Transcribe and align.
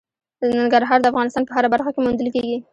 ننګرهار 0.59 0.99
د 1.01 1.05
افغانستان 1.11 1.43
په 1.45 1.53
هره 1.55 1.67
برخه 1.73 1.89
کې 1.93 1.99
موندل 2.03 2.27
کېږي. 2.35 2.57